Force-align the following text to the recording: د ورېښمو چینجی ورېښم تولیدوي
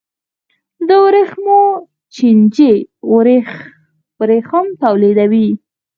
د 0.87 0.89
ورېښمو 1.03 1.61
چینجی 2.15 2.73
ورېښم 4.23 4.65
تولیدوي 4.81 5.47